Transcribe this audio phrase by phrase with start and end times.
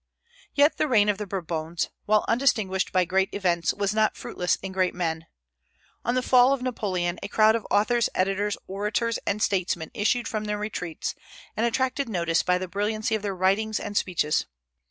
[0.55, 4.71] Yet the reign of the Bourbons, while undistinguished by great events, was not fruitless in
[4.71, 5.27] great men.
[6.03, 10.45] On the fall of Napoleon, a crowd of authors, editors, orators, and statesmen issued from
[10.45, 11.13] their retreats,
[11.55, 14.47] and attracted notice by the brilliancy of their writings and speeches.